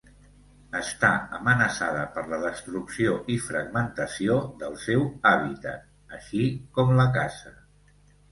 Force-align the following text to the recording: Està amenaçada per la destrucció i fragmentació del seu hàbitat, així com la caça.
Està 0.77 1.09
amenaçada 1.39 2.05
per 2.15 2.21
la 2.31 2.39
destrucció 2.45 3.13
i 3.35 3.35
fragmentació 3.49 4.39
del 4.63 4.79
seu 4.87 5.05
hàbitat, 5.33 5.83
així 6.21 6.43
com 6.79 6.95
la 7.01 7.09
caça. 7.19 7.55